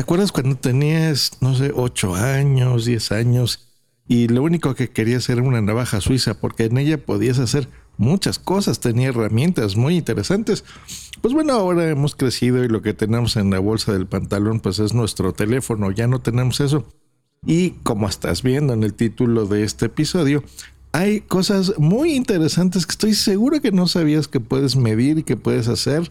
¿Te 0.00 0.04
acuerdas 0.04 0.32
cuando 0.32 0.56
tenías, 0.56 1.32
no 1.42 1.54
sé, 1.54 1.72
8 1.76 2.14
años, 2.14 2.86
10 2.86 3.12
años 3.12 3.68
y 4.08 4.28
lo 4.28 4.42
único 4.42 4.74
que 4.74 4.88
querías 4.88 5.28
era 5.28 5.42
una 5.42 5.60
navaja 5.60 6.00
suiza 6.00 6.40
porque 6.40 6.64
en 6.64 6.78
ella 6.78 7.04
podías 7.04 7.38
hacer 7.38 7.68
muchas 7.98 8.38
cosas, 8.38 8.80
tenía 8.80 9.10
herramientas 9.10 9.76
muy 9.76 9.98
interesantes. 9.98 10.64
Pues 11.20 11.34
bueno, 11.34 11.52
ahora 11.52 11.90
hemos 11.90 12.16
crecido 12.16 12.64
y 12.64 12.68
lo 12.68 12.80
que 12.80 12.94
tenemos 12.94 13.36
en 13.36 13.50
la 13.50 13.58
bolsa 13.58 13.92
del 13.92 14.06
pantalón 14.06 14.60
pues 14.60 14.78
es 14.78 14.94
nuestro 14.94 15.34
teléfono, 15.34 15.90
ya 15.90 16.06
no 16.06 16.22
tenemos 16.22 16.60
eso. 16.60 16.88
Y 17.44 17.72
como 17.82 18.08
estás 18.08 18.42
viendo 18.42 18.72
en 18.72 18.84
el 18.84 18.94
título 18.94 19.44
de 19.44 19.64
este 19.64 19.84
episodio, 19.84 20.42
hay 20.92 21.20
cosas 21.20 21.74
muy 21.76 22.14
interesantes 22.14 22.86
que 22.86 22.92
estoy 22.92 23.12
seguro 23.12 23.60
que 23.60 23.70
no 23.70 23.86
sabías 23.86 24.28
que 24.28 24.40
puedes 24.40 24.76
medir 24.76 25.18
y 25.18 25.24
que 25.24 25.36
puedes 25.36 25.68
hacer 25.68 26.10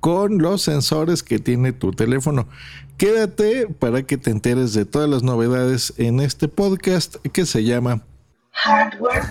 con 0.00 0.38
los 0.38 0.62
sensores 0.62 1.22
que 1.22 1.38
tiene 1.38 1.72
tu 1.72 1.92
teléfono. 1.92 2.48
Quédate 2.96 3.66
para 3.66 4.02
que 4.02 4.16
te 4.16 4.30
enteres 4.30 4.72
de 4.74 4.84
todas 4.84 5.08
las 5.08 5.22
novedades 5.22 5.94
en 5.96 6.20
este 6.20 6.48
podcast 6.48 7.16
que 7.32 7.46
se 7.46 7.64
llama 7.64 8.02
Hardware. 8.50 9.22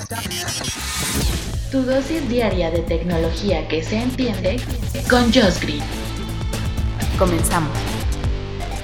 Tu 1.72 1.82
dosis 1.84 2.28
diaria 2.30 2.72
de 2.72 2.80
tecnología 2.80 3.68
que 3.68 3.84
se 3.84 3.98
entiende 3.98 4.60
con 5.10 5.26
Josh 5.26 5.60
Green. 5.62 5.84
Comenzamos. 7.20 7.78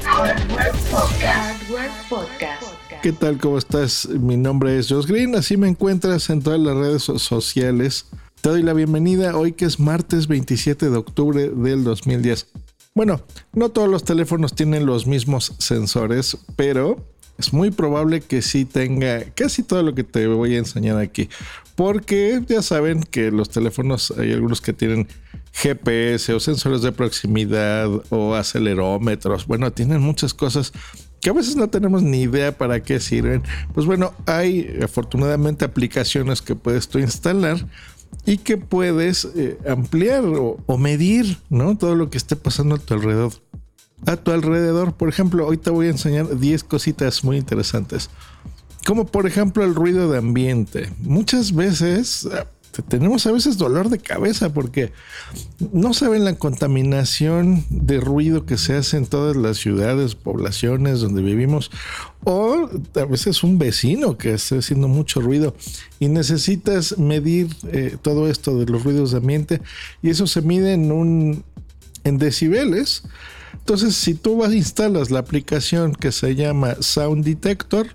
Hardware 0.03 0.71
Podcast. 0.91 1.23
Hardware 1.23 1.91
Podcast. 2.09 2.63
¿Qué 3.01 3.11
tal? 3.11 3.39
¿Cómo 3.39 3.57
estás? 3.57 4.07
Mi 4.07 4.38
nombre 4.38 4.77
es 4.77 4.88
Josh 4.89 5.05
Green, 5.05 5.35
así 5.35 5.57
me 5.57 5.67
encuentras 5.67 6.29
en 6.29 6.41
todas 6.41 6.59
las 6.59 6.75
redes 6.75 7.03
sociales. 7.03 8.05
Te 8.45 8.51
doy 8.51 8.61
la 8.61 8.73
bienvenida 8.73 9.35
hoy 9.35 9.53
que 9.53 9.65
es 9.65 9.79
martes 9.79 10.27
27 10.27 10.91
de 10.91 10.97
octubre 10.97 11.49
del 11.49 11.83
2010. 11.83 12.45
Bueno, 12.93 13.25
no 13.53 13.69
todos 13.69 13.89
los 13.89 14.03
teléfonos 14.03 14.53
tienen 14.53 14.85
los 14.85 15.07
mismos 15.07 15.55
sensores, 15.57 16.38
pero 16.55 17.03
es 17.39 17.53
muy 17.53 17.71
probable 17.71 18.21
que 18.21 18.43
sí 18.43 18.63
tenga 18.63 19.23
casi 19.31 19.63
todo 19.63 19.81
lo 19.81 19.95
que 19.95 20.03
te 20.03 20.27
voy 20.27 20.53
a 20.53 20.59
enseñar 20.59 20.99
aquí. 20.99 21.27
Porque 21.75 22.39
ya 22.47 22.61
saben 22.61 23.01
que 23.01 23.31
los 23.31 23.49
teléfonos 23.49 24.13
hay 24.16 24.33
algunos 24.33 24.61
que 24.61 24.73
tienen 24.73 25.07
GPS 25.51 26.31
o 26.31 26.39
sensores 26.39 26.83
de 26.83 26.91
proximidad 26.91 27.89
o 28.11 28.35
acelerómetros. 28.35 29.47
Bueno, 29.47 29.71
tienen 29.71 30.01
muchas 30.01 30.35
cosas 30.35 30.71
que 31.19 31.31
a 31.31 31.33
veces 31.33 31.55
no 31.55 31.67
tenemos 31.67 32.03
ni 32.03 32.21
idea 32.21 32.55
para 32.55 32.83
qué 32.83 32.99
sirven. 32.99 33.41
Pues 33.73 33.88
bueno, 33.88 34.13
hay 34.27 34.77
afortunadamente 34.83 35.66
aplicaciones 35.66 36.43
que 36.43 36.53
puedes 36.53 36.88
tú 36.88 36.99
instalar 36.99 37.66
y 38.25 38.37
que 38.37 38.57
puedes 38.57 39.25
eh, 39.35 39.57
ampliar 39.67 40.25
o, 40.25 40.57
o, 40.65 40.77
medir 40.77 41.37
¿no? 41.49 41.77
todo 41.77 41.95
lo 41.95 42.09
que 42.09 42.17
esté 42.17 42.35
pasando 42.35 42.75
a 42.75 42.77
tu 42.79 42.93
alrededor. 42.93 43.33
A 44.05 44.17
tu 44.17 44.31
alrededor, 44.31 44.93
por 44.93 45.09
ejemplo, 45.09 45.47
hoy 45.47 45.57
te 45.57 45.69
voy 45.69 45.87
a 45.87 45.91
enseñar 45.91 46.37
10 46.37 46.63
cositas 46.63 47.23
muy 47.23 47.37
interesantes. 47.37 48.09
Como 48.85 49.05
por 49.05 49.25
ejemplo 49.25 49.63
el 49.63 49.73
ruido 49.73 50.11
de 50.11 50.19
ambiente. 50.19 50.91
Muchas 50.99 51.53
veces 51.53 52.27
tenemos 52.81 53.25
a 53.25 53.31
veces 53.31 53.58
dolor 53.58 53.90
de 53.90 54.00
cabeza 54.00 54.53
porque 54.53 54.91
no 55.72 55.94
saben 55.94 56.24
la 56.24 56.36
contaminación 56.36 57.66
de 57.69 58.00
ruido 58.00 58.46
que 58.46 58.58
se 58.58 58.75
hace 58.75 58.97
en 58.97 59.06
todas 59.06 59.36
las 59.36 59.58
ciudades, 59.58 60.16
poblaciones 60.16 61.00
donde 61.00 61.22
vivimos, 61.22 61.72
o 62.24 62.69
a 62.96 63.06
veces 63.06 63.44
un 63.44 63.58
vecino 63.58 64.18
que 64.18 64.34
esté 64.34 64.58
haciendo 64.58 64.88
mucho 64.88 65.22
ruido 65.22 65.56
y 66.00 66.08
necesitas 66.08 66.97
medir 66.97 67.56
eh, 67.72 67.97
todo 68.02 68.30
esto 68.30 68.58
de 68.58 68.66
los 68.66 68.84
ruidos 68.84 69.12
de 69.12 69.18
ambiente 69.18 69.62
y 70.02 70.09
eso 70.09 70.28
se 70.28 70.42
mide 70.42 70.74
en 70.74 70.92
un 70.92 71.44
en 72.03 72.18
decibeles. 72.18 73.03
Entonces, 73.53 73.96
si 73.96 74.13
tú 74.13 74.38
vas 74.38 74.53
instalas 74.53 75.12
la 75.12 75.19
aplicación 75.19 75.94
que 75.94 76.12
se 76.12 76.36
llama 76.36 76.75
Sound 76.80 77.25
Detector, 77.25 77.88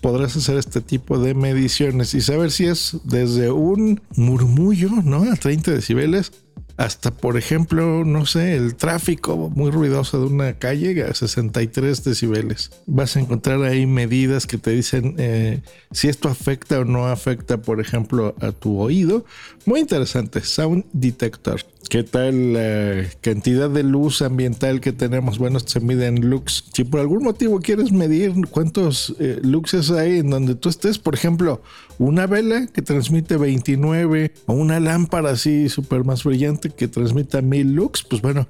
podrás 0.00 0.36
hacer 0.36 0.56
este 0.56 0.80
tipo 0.80 1.18
de 1.18 1.34
mediciones 1.34 2.14
y 2.14 2.20
saber 2.20 2.50
si 2.50 2.66
es 2.66 2.96
desde 3.04 3.50
un 3.50 4.00
murmullo, 4.16 4.90
¿no? 5.04 5.30
A 5.30 5.36
30 5.36 5.72
decibeles 5.72 6.32
hasta, 6.78 7.10
por 7.10 7.36
ejemplo, 7.36 8.04
no 8.04 8.24
sé, 8.24 8.54
el 8.54 8.76
tráfico 8.76 9.50
muy 9.50 9.72
ruidoso 9.72 10.20
de 10.20 10.26
una 10.26 10.58
calle 10.60 11.02
a 11.02 11.12
63 11.12 12.04
decibeles. 12.04 12.70
Vas 12.86 13.16
a 13.16 13.20
encontrar 13.20 13.64
ahí 13.64 13.84
medidas 13.84 14.46
que 14.46 14.58
te 14.58 14.70
dicen 14.70 15.16
eh, 15.18 15.60
si 15.90 16.06
esto 16.06 16.28
afecta 16.28 16.78
o 16.78 16.84
no 16.84 17.08
afecta, 17.08 17.60
por 17.60 17.80
ejemplo, 17.80 18.36
a 18.40 18.52
tu 18.52 18.78
oído. 18.78 19.24
Muy 19.66 19.80
interesante, 19.80 20.40
Sound 20.40 20.84
Detector. 20.92 21.66
¿Qué 21.88 22.02
tal 22.02 22.52
la 22.52 23.08
cantidad 23.22 23.70
de 23.70 23.82
luz 23.82 24.20
ambiental 24.20 24.80
que 24.82 24.92
tenemos? 24.92 25.38
Bueno, 25.38 25.58
se 25.58 25.80
mide 25.80 26.06
en 26.06 26.28
lux. 26.28 26.64
Si 26.74 26.84
por 26.84 27.00
algún 27.00 27.22
motivo 27.22 27.60
quieres 27.60 27.92
medir 27.92 28.34
cuántos 28.50 29.14
eh, 29.18 29.38
luxes 29.42 29.90
hay 29.90 30.18
en 30.18 30.28
donde 30.28 30.54
tú 30.54 30.68
estés, 30.68 30.98
por 30.98 31.14
ejemplo, 31.14 31.62
una 31.98 32.26
vela 32.26 32.66
que 32.66 32.82
transmite 32.82 33.38
29 33.38 34.32
o 34.44 34.52
una 34.52 34.80
lámpara 34.80 35.30
así 35.30 35.70
súper 35.70 36.04
más 36.04 36.24
brillante 36.24 36.68
que 36.68 36.88
transmita 36.88 37.40
1000 37.40 37.72
lux, 37.72 38.02
pues 38.02 38.20
bueno, 38.20 38.46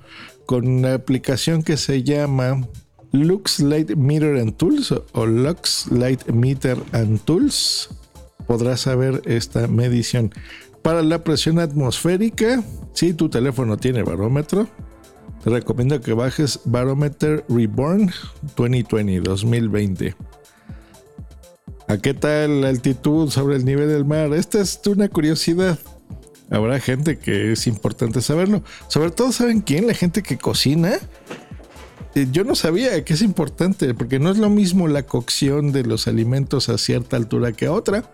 con 0.47 0.67
una 0.67 0.95
aplicación 0.95 1.63
que 1.63 1.77
se 1.77 2.03
llama 2.03 2.67
Lux 3.13 3.61
Light 3.61 3.95
Meter 3.95 4.37
and 4.39 4.57
Tools 4.57 4.93
o 5.13 5.27
Lux 5.27 5.87
Light 5.93 6.27
Meter 6.27 6.79
and 6.91 7.21
Tools, 7.21 7.89
podrás 8.49 8.81
saber 8.81 9.23
esta 9.27 9.69
medición. 9.69 10.33
Para 10.89 11.03
la 11.03 11.23
presión 11.23 11.59
atmosférica, 11.59 12.63
si 12.95 13.13
tu 13.13 13.29
teléfono 13.29 13.77
tiene 13.77 14.03
barómetro, 14.03 14.67
te 15.45 15.51
recomiendo 15.51 16.01
que 16.01 16.15
bajes 16.15 16.61
Barometer 16.65 17.45
Reborn 17.51 18.11
2020 18.57 19.21
2020. 19.21 20.17
¿A 21.89 21.99
qué 21.99 22.15
tal 22.15 22.63
la 22.63 22.71
altitud 22.71 23.29
sobre 23.29 23.57
el 23.57 23.67
nivel 23.67 23.89
del 23.89 24.07
mar? 24.07 24.33
Esta 24.33 24.63
es 24.63 24.81
una 24.87 25.11
curiosidad. 25.11 25.79
Habrá 26.49 26.81
gente 26.81 27.19
que 27.19 27.53
es 27.53 27.67
importante 27.67 28.23
saberlo. 28.23 28.63
Sobre 28.89 29.11
todo, 29.11 29.31
¿saben 29.33 29.61
quién? 29.61 29.87
La 29.87 29.93
gente 29.93 30.23
que 30.23 30.39
cocina. 30.39 30.95
Eh, 32.15 32.29
yo 32.33 32.45
no 32.45 32.55
sabía 32.55 33.05
que 33.05 33.13
es 33.13 33.21
importante, 33.21 33.93
porque 33.93 34.19
no 34.19 34.31
es 34.31 34.39
lo 34.39 34.49
mismo 34.49 34.89
la 34.89 35.03
cocción 35.03 35.71
de 35.71 35.85
los 35.85 36.09
alimentos 36.09 36.71
a 36.71 36.79
cierta 36.79 37.19
altura 37.19 37.53
que 37.53 37.67
a 37.67 37.73
otra. 37.73 38.11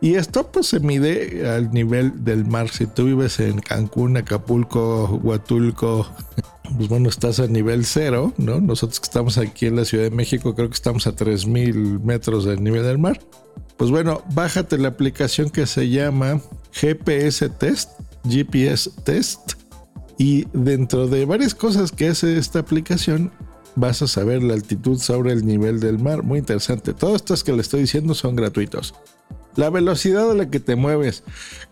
Y 0.00 0.14
esto 0.14 0.50
pues 0.52 0.68
se 0.68 0.80
mide 0.80 1.48
al 1.48 1.72
nivel 1.72 2.24
del 2.24 2.44
mar. 2.46 2.68
Si 2.68 2.86
tú 2.86 3.06
vives 3.06 3.40
en 3.40 3.58
Cancún, 3.58 4.16
Acapulco, 4.16 5.20
Huatulco, 5.22 6.06
pues 6.76 6.88
bueno, 6.88 7.08
estás 7.08 7.40
a 7.40 7.48
nivel 7.48 7.84
cero, 7.84 8.32
¿no? 8.36 8.60
Nosotros 8.60 9.00
que 9.00 9.04
estamos 9.04 9.38
aquí 9.38 9.66
en 9.66 9.76
la 9.76 9.84
Ciudad 9.84 10.04
de 10.04 10.10
México 10.10 10.54
creo 10.54 10.68
que 10.68 10.74
estamos 10.74 11.06
a 11.08 11.16
3.000 11.16 12.00
metros 12.00 12.44
del 12.44 12.62
nivel 12.62 12.84
del 12.84 12.98
mar. 12.98 13.20
Pues 13.76 13.90
bueno, 13.90 14.22
bájate 14.34 14.78
la 14.78 14.88
aplicación 14.88 15.50
que 15.50 15.66
se 15.66 15.88
llama 15.88 16.40
GPS 16.72 17.48
Test, 17.48 17.90
GPS 18.28 18.90
Test. 19.04 19.54
Y 20.16 20.46
dentro 20.52 21.06
de 21.06 21.24
varias 21.24 21.54
cosas 21.54 21.92
que 21.92 22.08
hace 22.08 22.38
esta 22.38 22.60
aplicación, 22.60 23.32
vas 23.76 24.02
a 24.02 24.08
saber 24.08 24.42
la 24.42 24.54
altitud 24.54 24.98
sobre 24.98 25.32
el 25.32 25.46
nivel 25.46 25.78
del 25.80 25.98
mar. 25.98 26.22
Muy 26.22 26.40
interesante. 26.40 26.92
Todos 26.92 27.16
estos 27.16 27.44
que 27.44 27.52
le 27.52 27.62
estoy 27.62 27.82
diciendo 27.82 28.14
son 28.14 28.34
gratuitos 28.34 28.94
la 29.58 29.70
velocidad 29.70 30.30
a 30.30 30.34
la 30.34 30.50
que 30.50 30.60
te 30.60 30.76
mueves. 30.76 31.24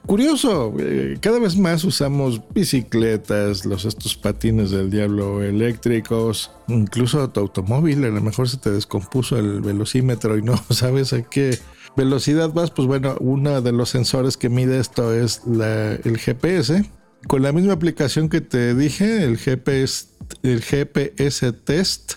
Curioso, 0.07 0.75
eh, 0.81 1.19
cada 1.21 1.39
vez 1.39 1.57
más 1.57 1.85
usamos 1.85 2.43
bicicletas, 2.53 3.65
los 3.65 3.85
estos 3.85 4.17
patines 4.17 4.73
del 4.73 4.91
diablo 4.91 5.41
eléctricos, 5.41 6.51
incluso 6.67 7.31
tu 7.31 7.39
automóvil, 7.39 8.05
a 8.05 8.09
lo 8.09 8.21
mejor 8.21 8.49
se 8.49 8.57
te 8.57 8.73
descompuso 8.73 9.39
el 9.39 9.61
velocímetro 9.61 10.37
y 10.37 10.43
no 10.43 10.57
sabes 10.71 11.13
a 11.13 11.23
qué 11.23 11.61
velocidad 11.97 12.53
vas, 12.53 12.73
pues 12.73 12.89
bueno, 12.89 13.15
uno 13.21 13.61
de 13.61 13.71
los 13.71 13.89
sensores 13.89 14.37
que 14.37 14.49
mide 14.49 14.81
esto 14.81 15.15
es 15.15 15.43
el 15.47 16.19
GPS. 16.19 16.91
Con 17.29 17.43
la 17.43 17.53
misma 17.53 17.75
aplicación 17.75 18.29
que 18.29 18.41
te 18.41 18.75
dije, 18.75 19.23
el 19.23 19.39
GPS, 19.39 20.09
el 20.43 20.61
GPS 20.61 21.53
Test, 21.53 22.15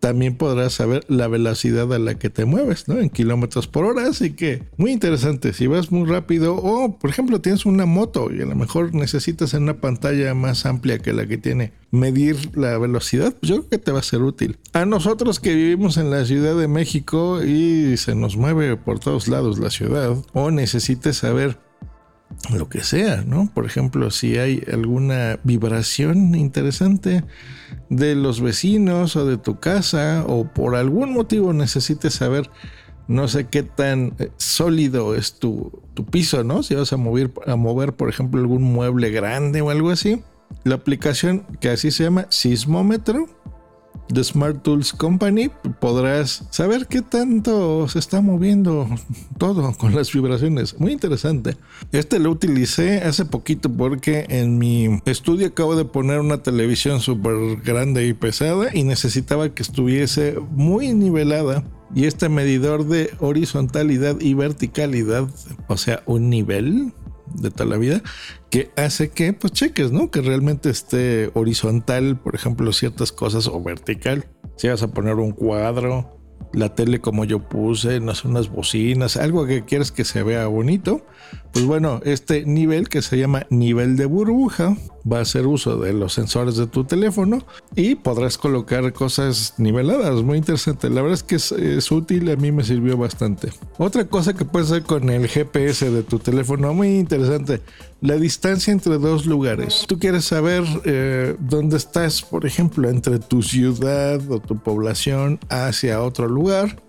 también 0.00 0.36
podrás 0.36 0.74
saber 0.74 1.04
la 1.08 1.28
velocidad 1.28 1.92
a 1.92 1.98
la 1.98 2.18
que 2.18 2.30
te 2.30 2.44
mueves, 2.44 2.88
¿no? 2.88 2.98
En 2.98 3.10
kilómetros 3.10 3.66
por 3.66 3.84
hora, 3.84 4.08
así 4.08 4.32
que 4.32 4.62
muy 4.76 4.92
interesante. 4.92 5.52
Si 5.52 5.66
vas 5.66 5.90
muy 5.90 6.08
rápido 6.08 6.56
o, 6.56 6.98
por 6.98 7.10
ejemplo, 7.10 7.40
tienes 7.40 7.66
una 7.66 7.86
moto 7.86 8.28
y 8.32 8.40
a 8.42 8.46
lo 8.46 8.54
mejor 8.54 8.94
necesitas 8.94 9.54
en 9.54 9.64
una 9.64 9.80
pantalla 9.80 10.34
más 10.34 10.66
amplia 10.66 10.98
que 10.98 11.12
la 11.12 11.26
que 11.26 11.38
tiene 11.38 11.72
medir 11.90 12.56
la 12.56 12.76
velocidad, 12.78 13.34
pues 13.40 13.48
yo 13.48 13.56
creo 13.56 13.68
que 13.70 13.78
te 13.78 13.92
va 13.92 14.00
a 14.00 14.02
ser 14.02 14.22
útil. 14.22 14.58
A 14.72 14.84
nosotros 14.84 15.40
que 15.40 15.54
vivimos 15.54 15.96
en 15.96 16.10
la 16.10 16.24
Ciudad 16.24 16.56
de 16.56 16.68
México 16.68 17.42
y 17.42 17.96
se 17.96 18.14
nos 18.14 18.36
mueve 18.36 18.76
por 18.76 18.98
todos 19.00 19.28
lados 19.28 19.58
la 19.58 19.70
ciudad, 19.70 20.16
o 20.32 20.50
necesites 20.50 21.16
saber 21.16 21.58
lo 22.54 22.68
que 22.68 22.82
sea, 22.82 23.22
¿no? 23.22 23.50
Por 23.52 23.66
ejemplo, 23.66 24.10
si 24.10 24.38
hay 24.38 24.62
alguna 24.72 25.38
vibración 25.44 26.34
interesante 26.34 27.24
de 27.90 28.14
los 28.14 28.40
vecinos 28.40 29.16
o 29.16 29.26
de 29.26 29.36
tu 29.36 29.58
casa 29.60 30.24
o 30.26 30.44
por 30.44 30.76
algún 30.76 31.12
motivo 31.12 31.52
necesites 31.52 32.14
saber 32.14 32.50
no 33.06 33.26
sé 33.26 33.46
qué 33.46 33.62
tan 33.62 34.14
eh, 34.18 34.30
sólido 34.36 35.14
es 35.14 35.38
tu, 35.38 35.82
tu 35.94 36.04
piso, 36.04 36.44
¿no? 36.44 36.62
Si 36.62 36.74
vas 36.74 36.92
a 36.92 36.98
mover, 36.98 37.32
a 37.46 37.56
mover, 37.56 37.94
por 37.94 38.08
ejemplo, 38.08 38.40
algún 38.40 38.62
mueble 38.62 39.10
grande 39.10 39.62
o 39.62 39.70
algo 39.70 39.90
así. 39.90 40.22
La 40.64 40.76
aplicación 40.76 41.44
que 41.60 41.70
así 41.70 41.90
se 41.90 42.04
llama 42.04 42.26
sismómetro 42.28 43.26
de 44.08 44.24
Smart 44.24 44.62
Tools 44.62 44.92
Company 44.92 45.50
podrás 45.80 46.44
saber 46.50 46.86
qué 46.86 47.02
tanto 47.02 47.88
se 47.88 47.98
está 47.98 48.20
moviendo 48.20 48.88
todo 49.38 49.72
con 49.74 49.94
las 49.94 50.12
vibraciones. 50.12 50.78
Muy 50.78 50.92
interesante. 50.92 51.56
Este 51.92 52.18
lo 52.18 52.30
utilicé 52.30 53.02
hace 53.02 53.24
poquito 53.24 53.70
porque 53.70 54.26
en 54.28 54.58
mi 54.58 55.00
estudio 55.04 55.48
acabo 55.48 55.76
de 55.76 55.84
poner 55.84 56.20
una 56.20 56.42
televisión 56.42 57.00
súper 57.00 57.56
grande 57.64 58.06
y 58.06 58.12
pesada 58.12 58.70
y 58.72 58.84
necesitaba 58.84 59.50
que 59.50 59.62
estuviese 59.62 60.36
muy 60.50 60.94
nivelada. 60.94 61.64
Y 61.94 62.04
este 62.04 62.28
medidor 62.28 62.86
de 62.86 63.10
horizontalidad 63.18 64.20
y 64.20 64.34
verticalidad, 64.34 65.26
o 65.68 65.76
sea, 65.78 66.02
un 66.04 66.28
nivel, 66.28 66.92
de 67.34 67.50
toda 67.50 67.70
la 67.70 67.76
vida, 67.76 68.02
que 68.50 68.70
hace 68.76 69.10
que 69.10 69.32
pues 69.32 69.52
cheques, 69.52 69.92
¿no? 69.92 70.10
Que 70.10 70.20
realmente 70.20 70.70
esté 70.70 71.30
horizontal, 71.34 72.18
por 72.18 72.34
ejemplo, 72.34 72.72
ciertas 72.72 73.12
cosas 73.12 73.46
o 73.46 73.62
vertical. 73.62 74.26
Si 74.56 74.68
vas 74.68 74.82
a 74.82 74.88
poner 74.88 75.14
un 75.14 75.32
cuadro, 75.32 76.17
la 76.52 76.74
tele 76.74 77.00
como 77.00 77.24
yo 77.24 77.40
puse, 77.48 78.00
no 78.00 78.14
sé, 78.14 78.28
unas 78.28 78.50
bocinas, 78.50 79.16
algo 79.16 79.46
que 79.46 79.64
quieres 79.64 79.92
que 79.92 80.04
se 80.04 80.22
vea 80.22 80.46
bonito, 80.46 81.04
pues 81.52 81.64
bueno, 81.64 82.00
este 82.04 82.44
nivel 82.44 82.88
que 82.88 83.02
se 83.02 83.18
llama 83.18 83.46
nivel 83.50 83.96
de 83.96 84.06
burbuja 84.06 84.76
va 85.10 85.18
a 85.18 85.22
hacer 85.22 85.46
uso 85.46 85.78
de 85.78 85.92
los 85.92 86.12
sensores 86.12 86.56
de 86.56 86.66
tu 86.66 86.84
teléfono 86.84 87.44
y 87.74 87.94
podrás 87.94 88.36
colocar 88.36 88.92
cosas 88.92 89.54
niveladas. 89.56 90.22
Muy 90.22 90.38
interesante. 90.38 90.90
La 90.90 91.02
verdad 91.02 91.14
es 91.14 91.22
que 91.22 91.36
es, 91.36 91.90
útil, 91.90 92.30
a 92.30 92.36
mí 92.36 92.52
me 92.52 92.64
sirvió 92.64 92.96
bastante. 92.96 93.50
Otra 93.78 94.04
cosa 94.06 94.34
que 94.34 94.44
puedes 94.44 94.70
hacer 94.70 94.82
con 94.82 95.08
el 95.08 95.26
GPS 95.26 95.90
de 95.90 96.02
tu 96.02 96.18
teléfono, 96.18 96.74
muy 96.74 96.98
interesante. 96.98 97.60
La 98.00 98.14
distancia 98.14 98.72
entre 98.72 98.96
dos 98.98 99.26
lugares. 99.26 99.84
Tú 99.88 99.98
quieres 99.98 100.24
saber 100.24 100.62
eh, 100.84 101.34
dónde 101.40 101.76
estás, 101.76 102.22
por 102.22 102.46
ejemplo, 102.46 102.88
entre 102.88 103.18
tu 103.18 103.42
ciudad 103.42 104.20
o 104.30 104.38
tu 104.38 104.56
población 104.56 105.40
hacia 105.48 106.00
otro 106.02 106.28
lugar 106.28 106.80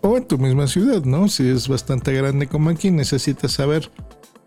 o 0.00 0.16
en 0.16 0.24
tu 0.24 0.38
misma 0.38 0.66
ciudad, 0.66 1.04
¿no? 1.04 1.28
Si 1.28 1.46
es 1.46 1.68
bastante 1.68 2.14
grande 2.14 2.46
como 2.46 2.70
aquí, 2.70 2.90
necesitas 2.90 3.52
saber, 3.52 3.90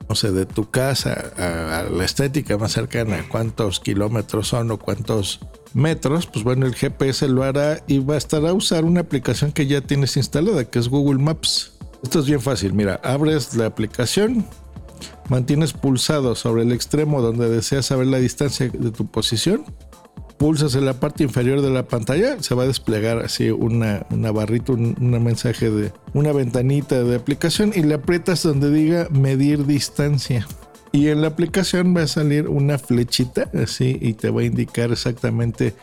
no 0.09 0.15
sé, 0.15 0.31
de 0.31 0.47
tu 0.47 0.71
casa 0.71 1.33
a, 1.37 1.83
la 1.83 2.05
estética 2.05 2.57
más 2.57 2.71
cercana, 2.71 3.23
cuántos 3.29 3.79
kilómetros 3.79 4.47
son 4.47 4.71
o 4.71 4.79
cuántos 4.79 5.39
metros, 5.75 6.25
pues 6.25 6.43
bueno, 6.43 6.65
el 6.65 6.73
GPS 6.73 7.27
lo 7.27 7.43
hará 7.43 7.83
y 7.87 8.03
a 8.11 8.49
a 8.49 8.53
usar 8.53 8.85
una 8.85 9.01
aplicación 9.01 9.51
que 9.51 9.67
ya 9.67 9.81
tienes 9.81 10.17
instalada, 10.17 10.65
que 10.65 10.79
es 10.79 10.89
Google 10.89 11.19
Maps. 11.19 11.73
Esto 12.01 12.19
es 12.19 12.25
bien 12.25 12.41
fácil, 12.41 12.73
mira, 12.73 12.99
abres 13.03 13.55
la 13.55 13.65
aplicación, 13.67 14.45
mantienes 15.29 15.73
pulsado 15.73 16.35
sobre 16.35 16.63
el 16.63 16.71
extremo 16.71 17.21
donde 17.21 17.49
deseas 17.49 17.85
saber 17.85 18.07
la 18.07 18.19
distancia 18.19 18.69
de 18.69 18.91
tu 18.91 19.07
posición 19.07 19.65
pulsas 20.37 20.75
en 20.75 20.85
la 20.85 20.93
parte 20.93 21.23
inferior 21.23 21.61
de 21.61 21.69
la 21.69 21.87
pantalla, 21.87 22.41
se 22.41 22.55
va 22.55 22.63
a 22.63 22.67
desplegar 22.67 23.19
así 23.19 23.49
una, 23.49 24.05
una 24.11 24.31
barrita, 24.31 24.73
un 24.73 25.23
mensaje 25.23 25.69
de 25.69 25.91
una 26.13 26.31
ventanita 26.31 27.03
de 27.03 27.15
aplicación 27.15 27.73
y 27.75 27.81
le 27.81 27.95
aprietas 27.95 28.43
donde 28.43 28.71
diga 28.71 29.07
medir 29.11 29.65
distancia. 29.65 30.47
Y 30.91 31.09
en 31.09 31.21
la 31.21 31.27
aplicación 31.27 31.95
va 31.95 32.03
a 32.03 32.07
salir 32.07 32.47
una 32.47 32.77
flechita 32.77 33.49
así 33.53 33.97
y 34.01 34.13
te 34.13 34.29
va 34.29 34.41
a 34.41 34.45
indicar 34.45 34.91
exactamente 34.91 35.75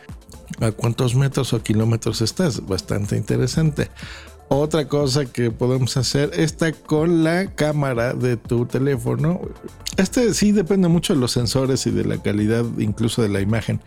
a 0.59 0.71
cuántos 0.71 1.15
metros 1.15 1.53
o 1.53 1.61
kilómetros 1.61 2.21
estás. 2.21 2.65
Bastante 2.65 3.15
interesante. 3.15 3.89
Otra 4.47 4.87
cosa 4.87 5.25
que 5.25 5.49
podemos 5.49 5.97
hacer 5.97 6.31
está 6.35 6.71
con 6.71 7.23
la 7.23 7.47
cámara 7.47 8.13
de 8.13 8.37
tu 8.37 8.65
teléfono. 8.65 9.41
Este 9.97 10.33
sí 10.33 10.51
depende 10.51 10.87
mucho 10.87 11.13
de 11.13 11.19
los 11.19 11.31
sensores 11.31 11.87
y 11.87 11.91
de 11.91 12.05
la 12.05 12.21
calidad 12.21 12.63
incluso 12.77 13.23
de 13.23 13.29
la 13.29 13.41
imagen. 13.41 13.81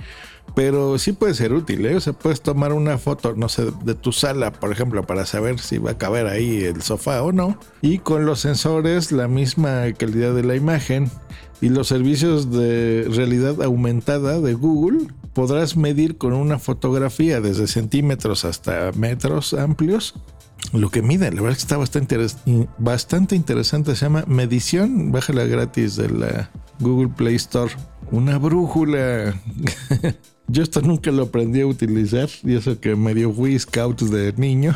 Pero 0.57 0.99
sí 0.99 1.13
puede 1.13 1.35
ser 1.35 1.53
útil, 1.53 1.87
¿eh? 1.87 1.95
O 1.95 2.01
sea, 2.01 2.13
puedes 2.13 2.41
tomar 2.41 2.73
una 2.73 2.99
foto, 2.99 3.35
no 3.37 3.49
sé, 3.49 3.71
de 3.85 3.95
tu 3.95 4.13
sala, 4.13 4.53
por 4.53 4.73
ejemplo, 4.73 5.07
para 5.07 5.27
saber 5.27 5.61
si 5.61 5.79
va 5.79 5.93
a 5.93 5.99
caber 5.99 6.27
ahí 6.27 6.65
el 6.65 6.83
sofá 6.83 7.23
o 7.23 7.31
no. 7.31 7.59
Y 7.81 7.99
con 7.99 8.25
los 8.27 8.41
sensores, 8.41 9.13
la 9.13 9.29
misma 9.29 9.85
calidad 9.97 10.35
de 10.35 10.43
la 10.43 10.57
imagen 10.57 11.11
y 11.61 11.69
los 11.69 11.89
servicios 11.89 12.51
de 12.51 13.07
realidad 13.11 13.63
aumentada 13.63 14.41
de 14.41 14.55
Google, 14.55 15.07
podrás 15.35 15.77
medir 15.77 16.17
con 16.17 16.33
una 16.33 16.59
fotografía 16.59 17.41
desde 17.41 17.69
centímetros 17.69 18.45
hasta 18.45 18.91
metros 18.93 19.55
amplios 19.55 20.15
lo 20.73 20.91
que 20.91 21.03
mide. 21.03 21.31
La 21.31 21.41
verdad 21.43 21.53
es 21.53 21.59
que 21.59 21.63
está 21.63 21.77
bastante, 21.77 22.19
bastante 22.79 23.37
interesante. 23.37 23.95
Se 23.95 24.05
llama 24.05 24.25
Medición. 24.27 25.13
Bájala 25.13 25.45
gratis 25.45 25.97
de 25.97 26.09
la 26.11 26.51
Google 26.81 27.09
Play 27.09 27.37
Store. 27.37 27.73
Una 28.11 28.39
brújula. 28.39 29.35
Yo 30.49 30.63
esto 30.63 30.81
nunca 30.81 31.11
lo 31.11 31.25
aprendí 31.25 31.61
a 31.61 31.67
utilizar. 31.67 32.29
Y 32.43 32.57
eso 32.57 32.81
que 32.81 32.97
medio 32.97 33.33
fui 33.33 33.59
scout 33.59 34.01
de 34.03 34.33
niño. 34.37 34.75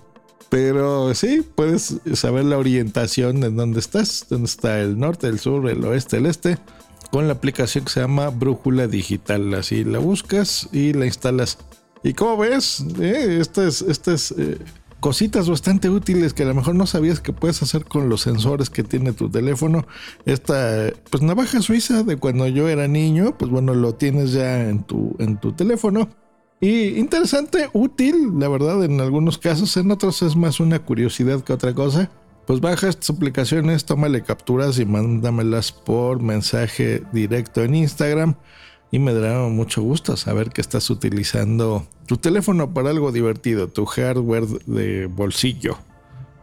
Pero 0.50 1.14
sí, 1.14 1.44
puedes 1.54 1.96
saber 2.14 2.44
la 2.44 2.58
orientación 2.58 3.42
en 3.42 3.56
dónde 3.56 3.80
estás. 3.80 4.26
Dónde 4.28 4.46
está 4.46 4.80
el 4.80 4.98
norte, 4.98 5.26
el 5.26 5.38
sur, 5.38 5.68
el 5.68 5.84
oeste, 5.84 6.18
el 6.18 6.26
este. 6.26 6.58
Con 7.10 7.26
la 7.26 7.34
aplicación 7.34 7.84
que 7.84 7.92
se 7.92 8.00
llama 8.00 8.30
Brújula 8.30 8.86
Digital. 8.86 9.52
Así 9.54 9.84
la 9.84 9.98
buscas 9.98 10.68
y 10.72 10.92
la 10.92 11.06
instalas. 11.06 11.58
Y 12.04 12.12
como 12.12 12.36
ves, 12.36 12.84
eh, 13.00 13.38
esta 13.40 13.66
es, 13.66 13.80
esta 13.80 14.12
es 14.12 14.32
eh, 14.32 14.58
cositas 15.04 15.50
bastante 15.50 15.90
útiles 15.90 16.32
que 16.32 16.44
a 16.44 16.46
lo 16.46 16.54
mejor 16.54 16.76
no 16.76 16.86
sabías 16.86 17.20
que 17.20 17.34
puedes 17.34 17.62
hacer 17.62 17.84
con 17.84 18.08
los 18.08 18.22
sensores 18.22 18.70
que 18.70 18.82
tiene 18.82 19.12
tu 19.12 19.28
teléfono. 19.28 19.86
Esta 20.24 20.94
pues 21.10 21.22
navaja 21.22 21.60
suiza 21.60 22.04
de 22.04 22.16
cuando 22.16 22.48
yo 22.48 22.70
era 22.70 22.88
niño, 22.88 23.36
pues 23.36 23.50
bueno, 23.50 23.74
lo 23.74 23.96
tienes 23.96 24.32
ya 24.32 24.66
en 24.66 24.82
tu, 24.82 25.14
en 25.18 25.36
tu 25.38 25.52
teléfono. 25.52 26.08
Y 26.58 26.98
interesante, 26.98 27.68
útil, 27.74 28.38
la 28.38 28.48
verdad, 28.48 28.82
en 28.82 28.98
algunos 28.98 29.36
casos, 29.36 29.76
en 29.76 29.90
otros 29.90 30.22
es 30.22 30.36
más 30.36 30.58
una 30.58 30.78
curiosidad 30.78 31.44
que 31.44 31.52
otra 31.52 31.74
cosa. 31.74 32.10
Pues 32.46 32.62
baja 32.62 32.88
estas 32.88 33.14
aplicaciones, 33.14 33.84
tómale 33.84 34.22
capturas 34.22 34.78
y 34.78 34.86
mándamelas 34.86 35.70
por 35.70 36.22
mensaje 36.22 37.02
directo 37.12 37.62
en 37.62 37.74
Instagram 37.74 38.36
y 38.90 39.00
me 39.00 39.12
dará 39.12 39.48
mucho 39.48 39.82
gusto 39.82 40.16
saber 40.16 40.48
que 40.48 40.62
estás 40.62 40.88
utilizando 40.88 41.86
tu 42.06 42.16
teléfono 42.16 42.72
para 42.72 42.90
algo 42.90 43.12
divertido, 43.12 43.68
tu 43.68 43.84
hardware 43.86 44.46
de 44.66 45.06
bolsillo. 45.06 45.78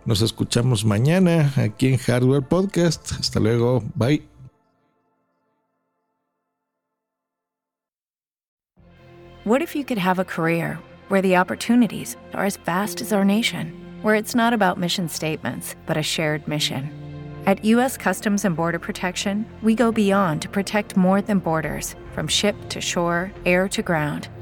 Nos 0.06 0.22
escuchamos 0.22 0.84
mañana 0.84 1.54
aquí 1.58 1.88
en 1.88 1.98
Hardware 1.98 2.42
Podcast. 2.42 3.12
Hasta 3.20 3.40
luego, 3.40 3.84
bye. 3.96 4.22
What 9.44 9.62
if 9.62 9.76
you 9.76 9.84
could 9.84 9.98
have 9.98 10.20
a 10.20 10.26
career 10.26 10.78
where 11.10 11.22
the 11.22 11.36
opportunities 11.36 12.16
are 12.34 12.46
as 12.46 12.58
vast 12.58 13.02
as 13.02 13.12
our 13.12 13.26
nation, 13.26 13.74
where 14.04 14.16
it's 14.16 14.36
not 14.36 14.54
about 14.54 14.78
mission 14.78 15.10
statements, 15.10 15.76
but 15.88 15.98
a 15.98 16.04
shared 16.04 16.48
mission? 16.48 16.90
At 17.48 17.66
U.S. 17.66 17.98
Customs 17.98 18.46
and 18.46 18.56
Border 18.56 18.78
Protection, 18.78 19.46
we 19.64 19.74
go 19.74 19.92
beyond 19.92 20.44
to 20.44 20.50
protect 20.50 20.96
more 20.96 21.24
than 21.24 21.40
borders 21.40 21.96
from 22.14 22.28
ship 22.28 22.56
to 22.70 22.80
shore, 22.80 23.32
air 23.46 23.68
to 23.70 23.82
ground, 23.82 24.28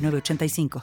906985. 0.00 0.70